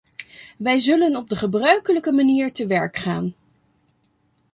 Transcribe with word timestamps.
Wij 0.57 0.77
zullen 0.77 1.15
op 1.15 1.29
de 1.29 1.35
gebruikelijk 1.35 2.11
manier 2.11 2.53
te 2.53 2.67
werk 2.67 2.97
gaan. 2.97 3.33